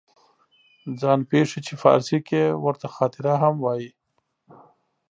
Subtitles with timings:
[0.99, 3.89] ځان پېښې چې فارسي کې ورته خاطره هم وایي